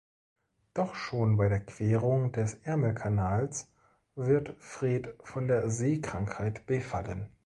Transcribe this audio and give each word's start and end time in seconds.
Doch 0.73 0.95
schon 0.95 1.37
bei 1.37 1.47
der 1.47 1.59
Querung 1.59 2.31
des 2.31 2.55
Ärmelkanals 2.63 3.69
wird 4.15 4.55
Fred 4.57 5.13
von 5.23 5.47
der 5.47 5.69
Seekrankheit 5.69 6.65
befallen. 6.65 7.29